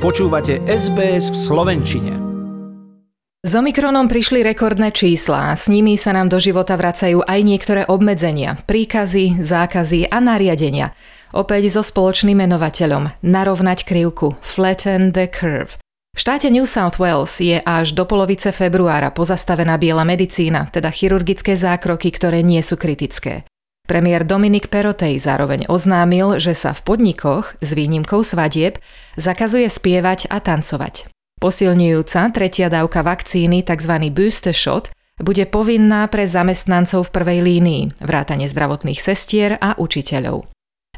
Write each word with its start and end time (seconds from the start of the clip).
Počúvate 0.00 0.64
SBS 0.64 1.28
v 1.28 1.36
Slovenčine. 1.36 2.12
S 3.44 3.52
Omikronom 3.52 4.08
prišli 4.08 4.40
rekordné 4.40 4.96
čísla 4.96 5.52
a 5.52 5.60
s 5.60 5.68
nimi 5.68 6.00
sa 6.00 6.16
nám 6.16 6.32
do 6.32 6.40
života 6.40 6.72
vracajú 6.72 7.20
aj 7.20 7.40
niektoré 7.44 7.84
obmedzenia, 7.84 8.56
príkazy, 8.64 9.44
zákazy 9.44 10.08
a 10.08 10.16
nariadenia. 10.24 10.96
Opäť 11.36 11.76
so 11.76 11.84
spoločným 11.84 12.32
menovateľom 12.32 13.12
narovnať 13.20 13.84
krivku, 13.84 14.40
flatten 14.40 15.12
the 15.12 15.28
curve. 15.28 15.76
V 16.16 16.18
štáte 16.24 16.48
New 16.48 16.64
South 16.64 16.96
Wales 16.96 17.36
je 17.36 17.60
až 17.60 17.92
do 17.92 18.08
polovice 18.08 18.56
februára 18.56 19.12
pozastavená 19.12 19.76
biela 19.76 20.08
medicína, 20.08 20.72
teda 20.72 20.88
chirurgické 20.88 21.60
zákroky, 21.60 22.08
ktoré 22.08 22.40
nie 22.40 22.64
sú 22.64 22.80
kritické. 22.80 23.44
Premiér 23.90 24.22
Dominik 24.22 24.70
Perotej 24.70 25.18
zároveň 25.18 25.66
oznámil, 25.66 26.38
že 26.38 26.54
sa 26.54 26.70
v 26.70 26.78
podnikoch, 26.86 27.58
s 27.58 27.74
výnimkou 27.74 28.22
svadieb, 28.22 28.78
zakazuje 29.18 29.66
spievať 29.66 30.30
a 30.30 30.38
tancovať. 30.38 31.10
Posilňujúca 31.42 32.30
tretia 32.30 32.70
dávka 32.70 33.02
vakcíny, 33.02 33.66
tzv. 33.66 34.14
booster 34.14 34.54
shot, 34.54 34.94
bude 35.18 35.42
povinná 35.50 36.06
pre 36.06 36.22
zamestnancov 36.22 37.10
v 37.10 37.14
prvej 37.18 37.38
línii, 37.42 37.82
vrátane 37.98 38.46
zdravotných 38.46 39.02
sestier 39.02 39.58
a 39.58 39.74
učiteľov. 39.74 40.46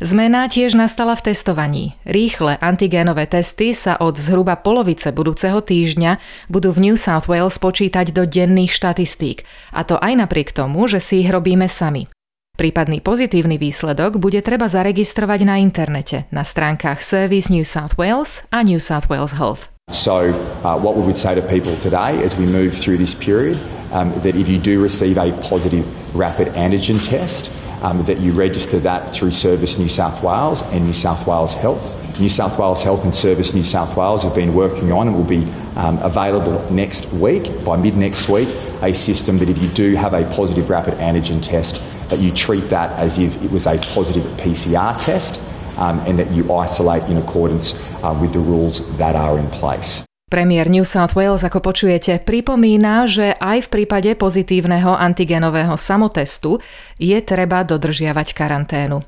Zmena 0.04 0.50
tiež 0.52 0.76
nastala 0.76 1.16
v 1.16 1.32
testovaní. 1.32 1.84
Rýchle 2.04 2.60
antigénové 2.60 3.24
testy 3.24 3.72
sa 3.72 3.96
od 3.96 4.20
zhruba 4.20 4.60
polovice 4.60 5.16
budúceho 5.16 5.64
týždňa 5.64 6.20
budú 6.52 6.76
v 6.76 6.90
New 6.90 6.96
South 7.00 7.24
Wales 7.24 7.56
počítať 7.56 8.12
do 8.12 8.28
denných 8.28 8.68
štatistík, 8.68 9.48
a 9.72 9.80
to 9.86 9.96
aj 9.96 10.26
napriek 10.26 10.52
tomu, 10.52 10.84
že 10.90 11.00
si 11.00 11.24
ich 11.24 11.32
robíme 11.32 11.70
sami. 11.72 12.04
Prípadný 12.52 13.00
pozitívny 13.00 13.56
výsledok 13.56 14.20
bude 14.20 14.44
treba 14.44 14.68
zaregistrovať 14.68 15.40
na 15.48 15.56
internete 15.56 16.28
na 16.28 16.44
stránkach 16.44 17.00
Service 17.00 17.48
New 17.48 17.64
South 17.64 17.96
Wales 17.96 18.44
a 18.52 18.60
New 18.60 18.76
South 18.76 19.08
Wales 19.08 19.32
Health. 19.32 19.72
So, 19.88 20.36
uh, 20.60 20.76
what 20.76 20.92
we 20.92 21.02
would 21.02 21.16
say 21.16 21.32
to 21.32 21.40
people 21.40 21.72
today 21.80 22.20
as 22.20 22.36
we 22.36 22.44
move 22.44 22.76
through 22.76 23.00
this 23.00 23.16
period, 23.16 23.56
um, 23.96 24.12
that 24.20 24.36
if 24.36 24.52
you 24.52 24.60
do 24.60 24.84
receive 24.84 25.16
a 25.16 25.32
positive 25.40 25.88
rapid 26.12 26.52
antigen 26.52 27.00
test, 27.00 27.48
um, 27.80 28.04
that 28.04 28.20
you 28.20 28.36
register 28.36 28.78
that 28.84 29.10
through 29.16 29.32
Service 29.32 29.80
New 29.80 29.88
South 29.88 30.22
Wales 30.22 30.60
and 30.76 30.84
New 30.84 30.92
South 30.92 31.26
Wales 31.26 31.56
Health. 31.56 31.96
New 32.20 32.28
South 32.28 32.60
Wales 32.60 32.84
Health 32.84 33.04
and 33.04 33.16
Service 33.16 33.56
New 33.56 33.64
South 33.64 33.96
Wales 33.96 34.22
have 34.22 34.36
been 34.36 34.52
working 34.52 34.92
on 34.92 35.08
and 35.08 35.16
will 35.16 35.24
be 35.24 35.48
um, 35.80 35.98
available 36.04 36.60
next 36.70 37.08
week, 37.16 37.48
by 37.64 37.80
mid 37.80 37.96
next 37.96 38.28
week, 38.28 38.48
a 38.84 38.92
system 38.92 39.40
that 39.40 39.48
if 39.48 39.56
you 39.56 39.68
do 39.72 39.96
have 39.96 40.12
a 40.12 40.28
positive 40.36 40.68
rapid 40.68 40.94
antigen 41.00 41.42
test, 41.42 41.80
that 42.12 42.20
you 42.20 42.28
treat 42.28 42.68
that 42.68 42.92
as 43.00 43.16
if 43.16 43.40
it 43.40 43.48
was 43.48 43.64
a 43.64 43.80
positive 43.96 44.28
PCR 44.36 44.92
test 45.00 45.40
um, 45.80 45.96
and 46.04 46.20
that 46.20 46.28
you 46.36 46.44
isolate 46.52 47.08
in 47.08 47.16
accordance 47.16 47.72
uh, 48.04 48.12
with 48.20 48.36
the 48.36 48.42
rules 48.44 48.84
that 49.00 49.16
are 49.16 49.40
in 49.40 49.48
place. 49.48 50.04
Premiér 50.32 50.72
New 50.72 50.84
South 50.84 51.12
Wales, 51.12 51.44
ako 51.44 51.60
počujete, 51.60 52.16
pripomína, 52.24 53.04
že 53.04 53.36
aj 53.36 53.68
v 53.68 53.70
prípade 53.80 54.16
pozitívneho 54.16 54.96
antigenového 54.96 55.76
samotestu 55.76 56.56
je 56.96 57.20
treba 57.20 57.60
dodržiavať 57.60 58.32
karanténu. 58.32 59.04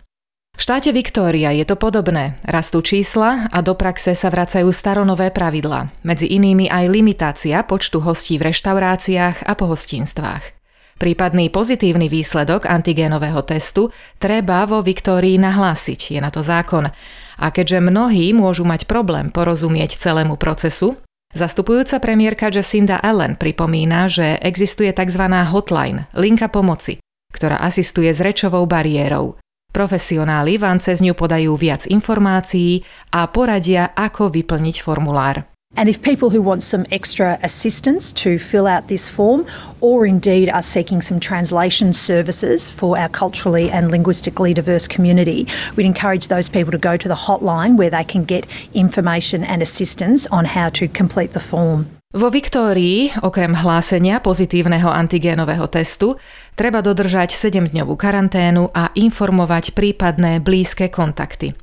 V 0.54 0.60
štáte 0.60 0.92
Viktória 0.92 1.48
je 1.56 1.64
to 1.64 1.80
podobné. 1.80 2.36
Rastú 2.44 2.84
čísla 2.84 3.48
a 3.48 3.58
do 3.64 3.72
praxe 3.72 4.12
sa 4.12 4.28
vracajú 4.28 4.68
staronové 4.68 5.32
pravidlá, 5.32 5.90
medzi 6.04 6.28
inými 6.28 6.68
aj 6.68 6.92
limitácia 6.92 7.56
počtu 7.64 8.04
hostí 8.04 8.36
v 8.36 8.52
reštauráciách 8.52 9.48
a 9.48 9.52
pohostinstvách. 9.56 10.63
Prípadný 11.04 11.52
pozitívny 11.52 12.08
výsledok 12.08 12.64
antigénového 12.64 13.44
testu 13.44 13.92
treba 14.16 14.64
vo 14.64 14.80
Viktórii 14.80 15.36
nahlásiť, 15.36 16.16
je 16.16 16.20
na 16.24 16.32
to 16.32 16.40
zákon. 16.40 16.88
A 17.36 17.46
keďže 17.52 17.84
mnohí 17.84 18.32
môžu 18.32 18.64
mať 18.64 18.88
problém 18.88 19.28
porozumieť 19.28 20.00
celému 20.00 20.40
procesu, 20.40 20.96
zastupujúca 21.36 22.00
premiérka 22.00 22.48
Jacinda 22.48 22.96
Allen 23.04 23.36
pripomína, 23.36 24.08
že 24.08 24.40
existuje 24.40 24.96
tzv. 24.96 25.28
hotline, 25.28 26.08
linka 26.16 26.48
pomoci, 26.48 27.04
ktorá 27.36 27.60
asistuje 27.60 28.08
s 28.08 28.24
rečovou 28.24 28.64
bariérou. 28.64 29.36
Profesionáli 29.76 30.56
vám 30.56 30.80
cez 30.80 31.04
ňu 31.04 31.12
podajú 31.12 31.52
viac 31.52 31.84
informácií 31.84 32.80
a 33.12 33.28
poradia, 33.28 33.92
ako 33.92 34.32
vyplniť 34.32 34.80
formulár. 34.80 35.52
And 35.76 35.88
if 35.88 36.02
people 36.02 36.30
who 36.30 36.40
want 36.40 36.62
some 36.62 36.86
extra 36.90 37.38
assistance 37.42 38.12
to 38.22 38.38
fill 38.38 38.66
out 38.66 38.86
this 38.86 39.08
form, 39.08 39.44
or 39.80 40.06
indeed 40.06 40.48
are 40.48 40.62
seeking 40.62 41.02
some 41.02 41.18
translation 41.18 41.92
services 41.92 42.70
for 42.70 42.96
our 42.96 43.08
culturally 43.08 43.70
and 43.70 43.90
linguistically 43.90 44.54
diverse 44.54 44.86
community, 44.86 45.46
we'd 45.74 45.86
encourage 45.86 46.28
those 46.28 46.48
people 46.48 46.70
to 46.70 46.78
go 46.78 46.96
to 46.96 47.08
the 47.08 47.26
hotline 47.26 47.76
where 47.76 47.90
they 47.90 48.04
can 48.04 48.22
get 48.22 48.46
information 48.72 49.42
and 49.42 49.62
assistance 49.62 50.30
on 50.30 50.44
how 50.44 50.70
to 50.70 50.86
complete 50.86 51.32
the 51.32 51.42
form. 51.42 51.90
Vo 52.14 52.30
Viktórii, 52.30 53.10
okrem 53.26 53.58
hlásenia 53.58 54.22
pozitívneho 54.22 54.86
antigénového 54.86 55.66
testu, 55.66 56.14
treba 56.54 56.78
dodržať 56.78 57.34
7-dňovú 57.34 57.98
karanténu 57.98 58.70
a 58.70 58.94
informovať 58.94 59.74
prípadné 59.74 60.38
blízke 60.38 60.86
kontakty. 60.94 61.58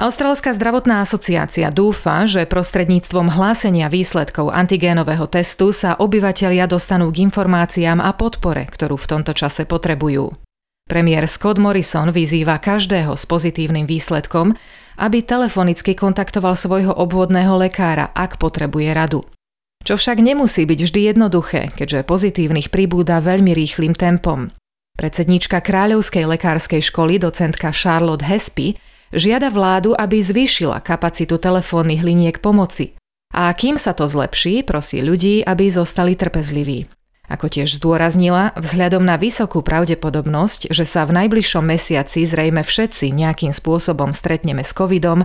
Austrálska 0.00 0.56
zdravotná 0.56 1.04
asociácia 1.04 1.68
dúfa, 1.68 2.24
že 2.24 2.48
prostredníctvom 2.48 3.36
hlásenia 3.36 3.92
výsledkov 3.92 4.48
antigénového 4.48 5.28
testu 5.28 5.76
sa 5.76 5.92
obyvatelia 5.92 6.64
dostanú 6.64 7.12
k 7.12 7.28
informáciám 7.28 8.00
a 8.00 8.16
podpore, 8.16 8.64
ktorú 8.64 8.96
v 8.96 9.04
tomto 9.12 9.36
čase 9.36 9.68
potrebujú. 9.68 10.32
Premiér 10.88 11.28
Scott 11.28 11.60
Morrison 11.60 12.16
vyzýva 12.16 12.56
každého 12.64 13.12
s 13.12 13.28
pozitívnym 13.28 13.84
výsledkom, 13.84 14.56
aby 14.96 15.20
telefonicky 15.20 15.92
kontaktoval 15.92 16.56
svojho 16.56 16.96
obvodného 16.96 17.60
lekára, 17.60 18.08
ak 18.16 18.40
potrebuje 18.40 18.96
radu. 18.96 19.28
Čo 19.84 20.00
však 20.00 20.24
nemusí 20.24 20.64
byť 20.64 20.80
vždy 20.80 21.00
jednoduché, 21.12 21.76
keďže 21.76 22.08
pozitívnych 22.08 22.72
pribúda 22.72 23.20
veľmi 23.20 23.52
rýchlým 23.52 23.92
tempom. 23.92 24.48
Predsednička 24.96 25.60
Kráľovskej 25.60 26.24
lekárskej 26.24 26.80
školy, 26.88 27.20
docentka 27.20 27.68
Charlotte 27.68 28.24
Hespy, 28.24 28.80
žiada 29.14 29.50
vládu, 29.50 29.94
aby 29.94 30.22
zvýšila 30.22 30.82
kapacitu 30.82 31.36
telefónnych 31.36 32.02
liniek 32.02 32.38
pomoci. 32.38 32.94
A 33.30 33.50
kým 33.54 33.78
sa 33.78 33.94
to 33.94 34.10
zlepší, 34.10 34.66
prosí 34.66 35.02
ľudí, 35.02 35.46
aby 35.46 35.70
zostali 35.70 36.18
trpezliví. 36.18 36.90
Ako 37.30 37.46
tiež 37.46 37.78
zdôraznila, 37.78 38.58
vzhľadom 38.58 39.06
na 39.06 39.14
vysokú 39.14 39.62
pravdepodobnosť, 39.62 40.74
že 40.74 40.82
sa 40.82 41.06
v 41.06 41.14
najbližšom 41.14 41.62
mesiaci 41.62 42.26
zrejme 42.26 42.66
všetci 42.66 43.14
nejakým 43.14 43.54
spôsobom 43.54 44.10
stretneme 44.10 44.66
s 44.66 44.74
covidom, 44.74 45.22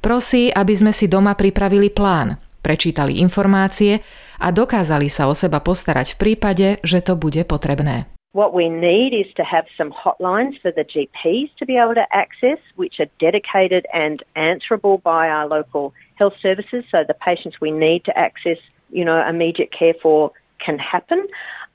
prosí, 0.00 0.48
aby 0.48 0.72
sme 0.72 0.92
si 0.96 1.04
doma 1.04 1.36
pripravili 1.36 1.92
plán, 1.92 2.40
prečítali 2.64 3.20
informácie 3.20 4.00
a 4.40 4.48
dokázali 4.48 5.12
sa 5.12 5.28
o 5.28 5.36
seba 5.36 5.60
postarať 5.60 6.16
v 6.16 6.20
prípade, 6.20 6.68
že 6.80 7.04
to 7.04 7.12
bude 7.12 7.44
potrebné. 7.44 8.08
What 8.34 8.52
we 8.52 8.68
need 8.68 9.14
is 9.14 9.32
to 9.34 9.44
have 9.44 9.66
some 9.78 9.92
hotlines 9.92 10.60
for 10.60 10.72
the 10.72 10.84
GPs 10.84 11.54
to 11.58 11.66
be 11.66 11.76
able 11.76 11.94
to 11.94 12.04
access, 12.12 12.58
which 12.74 12.98
are 12.98 13.06
dedicated 13.20 13.86
and 13.92 14.24
answerable 14.34 14.98
by 14.98 15.28
our 15.28 15.46
local 15.46 15.94
health 16.16 16.34
services. 16.42 16.84
So 16.90 17.04
the 17.04 17.14
patients 17.14 17.60
we 17.60 17.70
need 17.70 18.06
to 18.06 18.18
access, 18.18 18.58
you 18.90 19.04
know, 19.04 19.24
immediate 19.24 19.70
care 19.70 19.94
for 19.94 20.32
can 20.58 20.80
happen, 20.80 21.28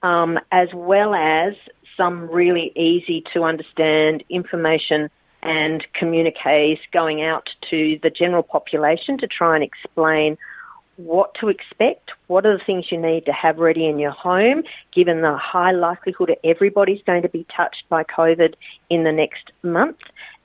um, 0.04 0.38
as 0.52 0.68
well 0.74 1.16
as 1.16 1.54
some 1.96 2.30
really 2.30 2.74
easy 2.76 3.24
to 3.34 3.46
understand 3.46 4.26
information 4.28 5.10
and 5.42 5.88
communiques 5.94 6.82
going 6.92 7.22
out 7.22 7.50
to 7.70 7.98
the 8.04 8.10
general 8.10 8.44
population 8.44 9.18
to 9.20 9.28
try 9.28 9.56
and 9.56 9.64
explain 9.64 10.38
what 11.00 11.34
to 11.40 11.48
expect, 11.48 12.12
what 12.28 12.46
are 12.46 12.58
the 12.58 12.64
things 12.64 12.92
you 12.92 13.00
need 13.00 13.26
to 13.26 13.32
have 13.32 13.58
ready 13.58 13.88
in 13.88 14.00
your 14.00 14.12
home, 14.12 14.64
given 14.92 15.22
the 15.22 15.36
high 15.38 15.72
likelihood 15.72 16.36
everybody's 16.44 17.02
going 17.04 17.24
to 17.24 17.30
be 17.30 17.46
touched 17.56 17.88
by 17.88 18.04
COVID 18.04 18.56
in 18.90 19.04
the 19.04 19.12
next 19.12 19.52
month, 19.64 20.00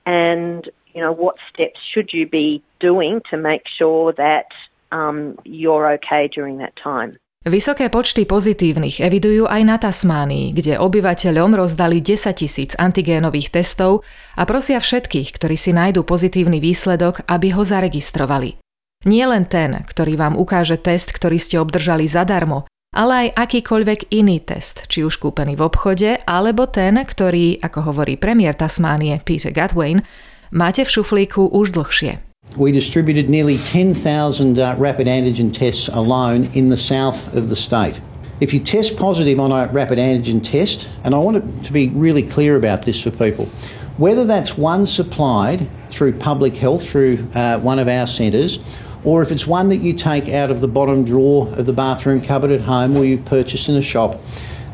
and 0.05 0.69
you 0.95 1.01
know 1.01 1.11
what 1.11 1.35
steps 1.51 1.79
should 1.83 2.13
you 2.13 2.25
be 2.25 2.63
doing 2.79 3.21
to 3.29 3.35
make 3.35 3.67
sure 3.67 4.13
that 4.13 4.47
um, 4.91 5.37
you're 5.43 5.91
okay 5.99 6.27
during 6.27 6.57
that 6.63 6.75
time. 6.79 7.19
Vysoké 7.45 7.93
počty 7.93 8.25
pozitívnych 8.25 9.05
evidujú 9.05 9.45
aj 9.45 9.61
na 9.61 9.77
Tasmánii, 9.77 10.49
kde 10.57 10.81
obyvateľom 10.81 11.53
rozdali 11.53 12.01
10 12.01 12.33
tisíc 12.33 12.73
antigénových 12.73 13.53
testov 13.53 14.01
a 14.33 14.49
prosia 14.49 14.81
všetkých, 14.81 15.29
ktorí 15.29 15.53
si 15.53 15.69
nájdú 15.69 16.01
pozitívny 16.09 16.57
výsledok, 16.57 17.21
aby 17.29 17.53
ho 17.53 17.61
zaregistrovali. 17.61 18.64
Nie 19.05 19.29
len 19.29 19.45
ten, 19.45 19.85
ktorý 19.85 20.17
vám 20.17 20.33
ukáže 20.33 20.81
test, 20.81 21.13
ktorý 21.13 21.37
ste 21.37 21.61
obdržali 21.61 22.09
zadarmo, 22.09 22.65
ale 22.89 23.29
aj 23.29 23.37
akýkoľvek 23.37 24.09
iný 24.09 24.41
test, 24.41 24.89
či 24.89 25.05
už 25.05 25.21
kúpený 25.21 25.53
v 25.53 25.61
obchode, 25.61 26.17
alebo 26.25 26.65
ten, 26.65 26.97
ktorý, 26.97 27.61
ako 27.61 27.93
hovorí 27.93 28.17
premiér 28.17 28.57
Tasmánie 28.57 29.21
Peter 29.21 29.53
Gatwain, 29.53 30.01
máte 30.49 30.81
v 30.81 30.89
šuflíku 30.89 31.53
už 31.53 31.77
dlhšie. 31.77 32.17
We 32.57 32.73
distributed 32.73 33.29
nearly 33.29 33.61
10,000 33.61 34.57
uh, 34.57 34.73
rapid 34.81 35.05
antigen 35.05 35.53
tests 35.53 35.85
alone 35.93 36.49
in 36.57 36.73
the 36.73 36.77
south 36.77 37.21
of 37.37 37.53
the 37.53 37.57
state. 37.57 38.01
If 38.41 38.57
you 38.57 38.59
test 38.59 38.97
positive 38.97 39.37
on 39.37 39.53
a 39.53 39.69
rapid 39.69 40.01
antigen 40.01 40.41
test, 40.41 40.89
and 41.05 41.13
I 41.13 41.21
want 41.21 41.37
to 41.45 41.71
be 41.73 41.93
really 41.93 42.25
clear 42.25 42.57
about 42.57 42.89
this 42.89 43.05
for 43.05 43.13
people, 43.13 43.45
whether 44.01 44.25
that's 44.25 44.57
one 44.57 44.89
supplied 44.89 45.69
through 45.93 46.17
public 46.17 46.57
health 46.57 46.81
through 46.81 47.21
uh, 47.37 47.61
one 47.61 47.77
of 47.77 47.87
our 47.87 48.09
centres 48.09 48.57
or 49.05 49.21
if 49.21 49.31
it's 49.31 49.47
one 49.47 49.69
that 49.69 49.81
you 49.85 49.93
take 49.93 50.27
out 50.33 50.49
of 50.51 50.59
the 50.59 50.67
bottom 50.67 51.05
drawer 51.05 51.47
of 51.57 51.65
the 51.65 51.73
bathroom 51.73 52.19
cupboard 52.19 52.51
at 52.51 52.61
home 52.65 52.97
or 52.97 53.05
you 53.05 53.17
purchase 53.17 53.69
in 53.69 53.77
a 53.77 53.81
shop, 53.81 54.19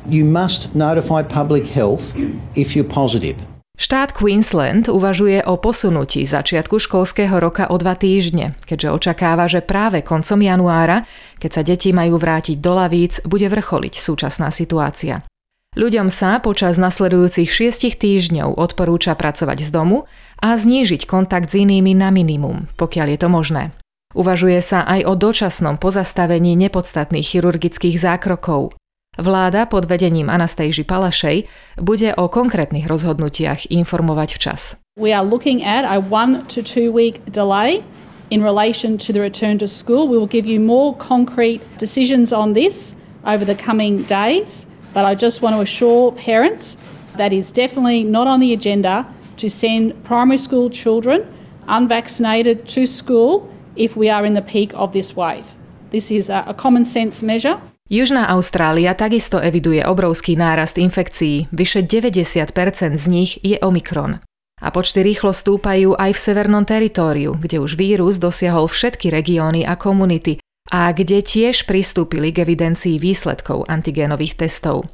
you 0.07 0.25
must 0.25 0.73
notify 0.73 1.21
public 1.21 1.67
health 1.67 2.15
if 2.55 2.75
you're 2.75 2.87
positive. 2.87 3.37
Štát 3.81 4.13
Queensland 4.13 4.93
uvažuje 4.93 5.41
o 5.41 5.57
posunutí 5.57 6.21
začiatku 6.21 6.77
školského 6.77 7.33
roka 7.41 7.65
o 7.73 7.81
dva 7.81 7.97
týždne, 7.97 8.53
keďže 8.69 8.93
očakáva, 8.93 9.49
že 9.49 9.65
práve 9.65 10.05
koncom 10.05 10.37
januára, 10.37 11.09
keď 11.41 11.49
sa 11.49 11.61
deti 11.65 11.89
majú 11.89 12.21
vrátiť 12.21 12.61
do 12.61 12.77
lavíc, 12.77 13.25
bude 13.25 13.49
vrcholiť 13.49 13.93
súčasná 13.97 14.53
situácia. 14.53 15.25
Ľuďom 15.73 16.13
sa 16.13 16.37
počas 16.43 16.77
nasledujúcich 16.77 17.49
šiestich 17.49 17.97
týždňov 17.97 18.53
odporúča 18.53 19.17
pracovať 19.17 19.65
z 19.65 19.69
domu 19.73 20.05
a 20.37 20.53
znížiť 20.53 21.09
kontakt 21.09 21.49
s 21.49 21.57
inými 21.57 21.97
na 21.97 22.13
minimum, 22.13 22.69
pokiaľ 22.77 23.17
je 23.17 23.19
to 23.23 23.29
možné. 23.33 23.63
Uvažuje 24.11 24.59
sa 24.59 24.83
aj 24.83 25.07
o 25.07 25.13
dočasnom 25.15 25.79
pozastavení 25.79 26.59
nepodstatných 26.59 27.23
chirurgických 27.23 27.95
zákrokov, 27.95 28.75
Vláda 29.19 29.67
pod 29.67 29.91
vedením 29.91 30.31
Anastejži 30.31 30.87
Palašej 30.87 31.43
bude 31.75 32.15
o 32.15 32.31
konkrétnych 32.31 32.87
rozhodnutiach 32.87 33.67
informovať 33.67 34.39
včas. 34.39 34.61
We 34.95 35.11
are 35.11 35.27
looking 35.27 35.59
at 35.67 35.83
a 35.83 35.99
one 35.99 36.47
to 36.47 36.63
two 36.63 36.95
week 36.95 37.19
delay 37.27 37.83
in 38.31 38.39
relation 38.39 38.95
to 39.03 39.11
the 39.11 39.19
return 39.19 39.59
to 39.59 39.67
school. 39.67 40.07
We 40.07 40.15
will 40.15 40.31
give 40.31 40.47
you 40.47 40.63
more 40.63 40.95
concrete 40.95 41.59
decisions 41.75 42.31
on 42.31 42.55
this 42.55 42.95
over 43.27 43.43
the 43.43 43.55
coming 43.59 44.07
days, 44.07 44.63
but 44.95 45.03
I 45.03 45.11
just 45.11 45.43
want 45.43 45.59
to 45.59 45.61
assure 45.61 46.15
parents 46.15 46.79
that 47.19 47.35
is 47.35 47.51
definitely 47.51 48.07
not 48.07 48.31
on 48.31 48.39
the 48.39 48.55
agenda 48.55 49.03
to 49.43 49.51
send 49.51 49.91
primary 50.07 50.39
school 50.39 50.71
children 50.71 51.27
unvaccinated 51.67 52.63
to 52.79 52.87
school 52.87 53.51
if 53.75 53.95
we 53.95 54.09
are 54.11 54.27
in 54.27 54.33
the 54.33 54.45
peak 54.45 54.71
of 54.75 54.91
this 54.91 55.15
wave. 55.15 55.45
This 55.91 56.11
is 56.11 56.31
a, 56.31 56.55
common 56.55 56.87
sense 56.87 57.25
measure. 57.25 57.59
Južná 57.91 58.31
Austrália 58.31 58.95
takisto 58.95 59.43
eviduje 59.43 59.83
obrovský 59.83 60.39
nárast 60.39 60.79
infekcií, 60.79 61.51
vyše 61.51 61.83
90% 61.83 62.95
z 62.95 63.05
nich 63.11 63.31
je 63.43 63.59
Omikron. 63.59 64.23
A 64.61 64.67
počty 64.71 65.03
rýchlo 65.03 65.35
stúpajú 65.35 65.99
aj 65.99 66.15
v 66.15 66.19
severnom 66.23 66.63
teritóriu, 66.63 67.35
kde 67.35 67.59
už 67.59 67.75
vírus 67.75 68.15
dosiahol 68.15 68.71
všetky 68.71 69.11
regióny 69.11 69.67
a 69.67 69.75
komunity 69.75 70.39
a 70.71 70.93
kde 70.95 71.19
tiež 71.19 71.67
pristúpili 71.67 72.31
k 72.31 72.47
evidencii 72.47 72.95
výsledkov 72.95 73.67
antigénových 73.67 74.39
testov. 74.39 74.87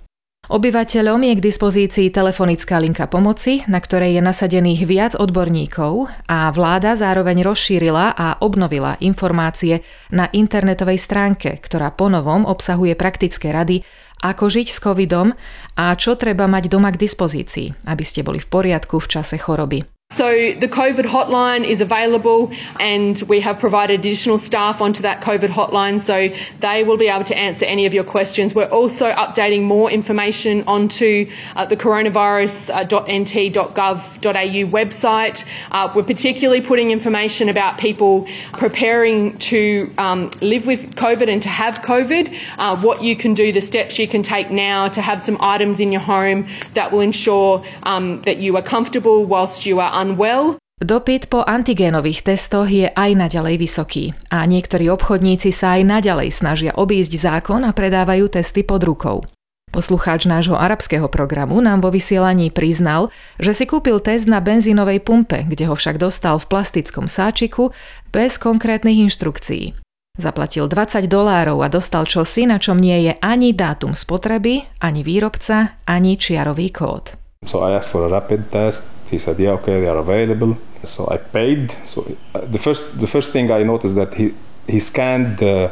Obyvateľom 0.47 1.27
je 1.27 1.33
k 1.35 1.44
dispozícii 1.44 2.07
telefonická 2.07 2.79
linka 2.79 3.03
pomoci, 3.11 3.67
na 3.67 3.83
ktorej 3.83 4.15
je 4.15 4.21
nasadených 4.23 4.88
viac 4.88 5.13
odborníkov 5.19 6.07
a 6.23 6.47
vláda 6.55 6.95
zároveň 6.95 7.44
rozšírila 7.44 8.15
a 8.15 8.39
obnovila 8.39 8.95
informácie 9.03 9.83
na 10.07 10.31
internetovej 10.31 11.03
stránke, 11.03 11.59
ktorá 11.59 11.91
ponovom 11.91 12.47
obsahuje 12.47 12.95
praktické 12.95 13.51
rady, 13.51 13.83
ako 14.23 14.47
žiť 14.47 14.67
s 14.71 14.79
covidom 14.79 15.35
a 15.75 15.91
čo 15.99 16.15
treba 16.15 16.47
mať 16.47 16.71
doma 16.71 16.95
k 16.95 17.01
dispozícii, 17.03 17.83
aby 17.83 18.03
ste 18.07 18.23
boli 18.23 18.39
v 18.39 18.47
poriadku 18.47 19.03
v 19.03 19.07
čase 19.19 19.35
choroby. 19.35 19.96
So 20.18 20.31
the 20.31 20.69
COVID 20.69 21.04
hotline 21.04 21.63
is 21.63 21.80
available 21.81 22.51
and 22.80 23.21
we 23.27 23.39
have 23.42 23.59
provided 23.59 24.00
additional 24.00 24.39
staff 24.39 24.81
onto 24.81 25.04
that 25.04 25.21
COVID 25.21 25.50
hotline 25.50 26.00
so 26.00 26.30
they 26.59 26.83
will 26.83 26.98
be 26.98 27.07
able 27.07 27.25
to 27.25 27.38
answer 27.38 27.65
any 27.65 27.86
of 27.86 27.94
your 27.94 28.06
questions. 28.06 28.56
We're 28.56 28.69
also 28.69 29.12
updating 29.12 29.63
more 29.63 29.92
information 29.92 30.63
onto 30.65 31.30
uh, 31.56 31.65
the 31.65 31.75
coronavirus.nt.gov.au 31.75 34.71
website. 34.71 35.45
Uh, 35.71 35.92
we're 35.94 36.04
particularly 36.04 36.62
putting 36.62 36.89
information 36.89 37.50
about 37.50 37.77
people 37.77 38.27
preparing 38.54 39.38
to 39.39 39.94
um, 40.00 40.31
live 40.42 40.65
with 40.65 40.95
COVID 40.95 41.30
and 41.30 41.44
to 41.44 41.50
have 41.50 41.81
COVID, 41.81 42.33
uh, 42.57 42.81
what 42.81 43.04
you 43.04 43.13
can 43.15 43.33
do, 43.33 43.51
the 43.51 43.62
steps 43.62 44.00
you 44.00 44.07
can 44.07 44.24
take 44.24 44.51
now 44.51 44.88
to 44.88 45.01
have 45.01 45.21
some 45.21 45.38
items 45.42 45.81
in 45.81 45.92
your 45.92 46.01
home 46.01 46.48
that 46.75 46.92
will 46.92 47.01
ensure 47.01 47.63
um, 47.83 48.21
that 48.24 48.38
you 48.38 48.56
are 48.56 48.63
comfortable 48.63 49.25
whilst 49.25 49.65
you 49.65 49.80
are 49.80 49.96
unwell. 49.97 50.61
Dopyt 50.77 51.33
po 51.33 51.41
antigénových 51.41 52.21
testoch 52.21 52.69
je 52.69 52.85
aj 52.85 53.17
naďalej 53.17 53.55
vysoký 53.57 54.13
a 54.29 54.45
niektorí 54.45 54.94
obchodníci 54.94 55.49
sa 55.49 55.73
aj 55.73 55.89
naďalej 55.89 56.29
snažia 56.29 56.71
obísť 56.77 57.17
zákon 57.17 57.65
a 57.65 57.73
predávajú 57.73 58.29
testy 58.29 58.61
pod 58.61 58.85
rukou. 58.85 59.25
Poslucháč 59.73 60.29
nášho 60.29 60.53
arabského 60.53 61.09
programu 61.09 61.57
nám 61.65 61.81
vo 61.81 61.89
vysielaní 61.89 62.53
priznal, 62.53 63.09
že 63.41 63.57
si 63.57 63.65
kúpil 63.65 63.97
test 63.97 64.29
na 64.29 64.38
benzínovej 64.38 65.01
pumpe, 65.01 65.49
kde 65.49 65.65
ho 65.65 65.73
však 65.73 65.97
dostal 65.97 66.38
v 66.38 66.45
plastickom 66.45 67.09
sáčiku 67.09 67.73
bez 68.13 68.38
konkrétnych 68.38 69.01
inštrukcií. 69.09 69.73
Zaplatil 70.17 70.65
20 70.65 71.05
dolárov 71.05 71.61
a 71.61 71.69
dostal 71.69 72.09
čosi, 72.09 72.49
na 72.49 72.57
čom 72.57 72.77
nie 72.77 73.05
je 73.05 73.13
ani 73.21 73.53
dátum 73.53 73.94
spotreby, 73.94 74.65
ani 74.81 75.01
výrobca, 75.05 75.77
ani 75.85 76.17
čiarový 76.17 76.69
kód. 76.73 77.26
So 77.47 77.61
I 77.61 77.71
asked 77.71 77.91
for 77.91 78.05
a 78.05 78.09
rapid 78.09 78.51
test. 78.51 78.83
He 79.09 79.17
said, 79.17 79.39
"Yeah, 79.39 79.57
okay, 79.59 79.79
they 79.81 79.88
are 79.88 79.97
available." 79.97 80.57
So 80.83 81.07
I 81.09 81.17
paid. 81.17 81.71
So 81.85 82.05
uh, 82.35 82.41
the 82.41 82.59
first 82.59 82.99
the 82.99 83.07
first 83.07 83.31
thing 83.31 83.51
I 83.51 83.63
noticed 83.63 83.95
that 83.95 84.13
he 84.13 84.33
he 84.67 84.79
scanned 84.79 85.41
uh, 85.41 85.69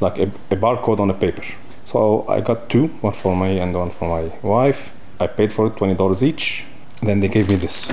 like 0.00 0.18
a, 0.18 0.28
a 0.50 0.56
barcode 0.56 1.00
on 1.00 1.10
a 1.10 1.14
paper. 1.14 1.44
So 1.84 2.26
I 2.28 2.40
got 2.40 2.68
two, 2.68 2.88
one 3.02 3.14
for 3.14 3.36
me 3.36 3.60
and 3.60 3.74
one 3.74 3.90
for 3.90 4.08
my 4.08 4.30
wife. 4.42 4.90
I 5.20 5.26
paid 5.28 5.52
for 5.52 5.66
it 5.68 5.76
twenty 5.76 5.94
dollars 5.94 6.22
each. 6.22 6.64
Then 7.02 7.20
they 7.20 7.28
gave 7.28 7.48
me 7.48 7.56
this. 7.56 7.92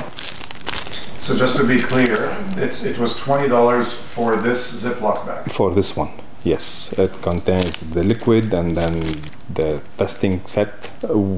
So 1.20 1.36
just 1.36 1.58
to 1.58 1.68
be 1.68 1.80
clear, 1.80 2.36
it's, 2.58 2.84
it 2.84 2.98
was 2.98 3.16
twenty 3.16 3.48
dollars 3.48 3.94
for 3.94 4.38
this 4.38 4.84
Ziploc 4.84 5.26
bag. 5.28 5.52
For 5.52 5.72
this 5.72 5.96
one, 5.96 6.10
yes, 6.44 6.94
it 6.98 7.12
contains 7.22 7.80
the 7.94 8.04
liquid 8.04 8.54
and 8.54 8.76
then 8.76 9.04
the 9.54 9.80
testing 9.98 10.42
set 10.46 10.72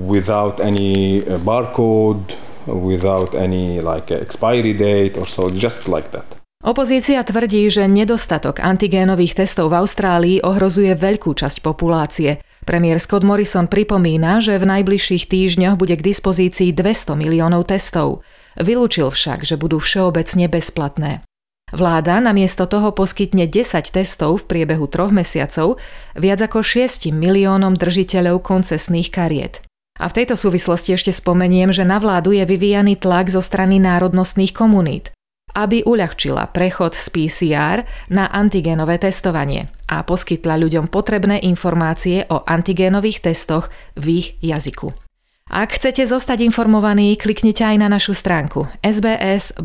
without 0.07 0.59
any 0.59 1.21
uh, 1.21 1.37
barcode, 1.39 2.35
without 2.67 3.35
any 3.35 3.81
like 3.81 4.11
expiry 4.11 4.73
date 4.73 5.17
or 5.17 5.25
so, 5.25 5.49
just 5.49 5.87
like 5.87 6.11
that. 6.11 6.41
Opozícia 6.61 7.25
tvrdí, 7.25 7.73
že 7.73 7.89
nedostatok 7.89 8.61
antigénových 8.61 9.33
testov 9.33 9.73
v 9.73 9.81
Austrálii 9.81 10.37
ohrozuje 10.45 10.93
veľkú 10.93 11.33
časť 11.33 11.57
populácie. 11.65 12.37
Premiér 12.61 13.01
Scott 13.01 13.25
Morrison 13.25 13.65
pripomína, 13.65 14.37
že 14.37 14.61
v 14.61 14.69
najbližších 14.69 15.25
týždňoch 15.25 15.73
bude 15.73 15.97
k 15.97 16.05
dispozícii 16.05 16.69
200 16.69 17.17
miliónov 17.17 17.65
testov. 17.65 18.21
Vylúčil 18.61 19.09
však, 19.09 19.41
že 19.41 19.57
budú 19.57 19.81
všeobecne 19.81 20.45
bezplatné. 20.45 21.25
Vláda 21.71 22.19
namiesto 22.19 22.67
toho 22.67 22.91
poskytne 22.91 23.48
10 23.48 23.95
testov 23.95 24.43
v 24.43 24.48
priebehu 24.48 24.91
troch 24.91 25.15
mesiacov 25.15 25.79
viac 26.19 26.43
ako 26.43 26.60
6 26.60 27.15
miliónom 27.15 27.79
držiteľov 27.79 28.43
koncesných 28.43 29.07
kariet. 29.07 29.63
A 29.95 30.12
v 30.12 30.24
tejto 30.24 30.36
súvislosti 30.36 30.91
ešte 30.91 31.15
spomeniem, 31.15 31.72
že 31.72 31.88
na 31.88 32.01
vládu 32.01 32.36
je 32.36 32.43
vyvíjaný 32.43 33.00
tlak 33.00 33.31
zo 33.31 33.39
strany 33.39 33.79
národnostných 33.79 34.51
komunít, 34.51 35.15
aby 35.55 35.84
uľahčila 35.88 36.51
prechod 36.51 36.95
z 36.95 37.07
PCR 37.12 37.88
na 38.12 38.27
antigénové 38.27 39.00
testovanie 39.00 39.72
a 39.88 40.03
poskytla 40.03 40.60
ľuďom 40.60 40.91
potrebné 40.91 41.43
informácie 41.43 42.27
o 42.27 42.43
antigénových 42.43 43.31
testoch 43.31 43.72
v 43.95 44.05
ich 44.24 44.27
jazyku. 44.43 45.11
Ak 45.51 45.75
chcete 45.75 46.08
zostať 46.08 46.48
informovaní, 46.48 47.20
kliknite 47.20 47.67
aj 47.67 47.75
na 47.75 47.91
našu 47.91 48.15
stránku 48.15 48.72
sbs.com.au 48.79 49.60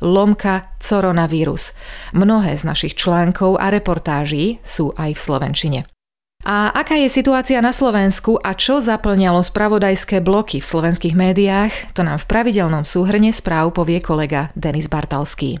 lomka 0.00 0.54
coronavírus. 0.80 1.76
Mnohé 2.16 2.56
z 2.56 2.64
našich 2.64 2.96
článkov 2.96 3.60
a 3.60 3.68
reportáží 3.68 4.64
sú 4.64 4.96
aj 4.96 5.12
v 5.12 5.20
Slovenčine. 5.20 5.84
A 6.48 6.72
aká 6.72 6.96
je 6.96 7.12
situácia 7.12 7.60
na 7.60 7.68
Slovensku 7.68 8.40
a 8.40 8.56
čo 8.56 8.80
zaplňalo 8.80 9.44
spravodajské 9.44 10.24
bloky 10.24 10.64
v 10.64 10.66
slovenských 10.72 11.12
médiách, 11.12 11.92
to 11.92 12.00
nám 12.00 12.16
v 12.16 12.32
pravidelnom 12.32 12.88
súhrne 12.88 13.28
správ 13.28 13.76
povie 13.76 14.00
kolega 14.00 14.56
Denis 14.56 14.88
Bartalský. 14.88 15.60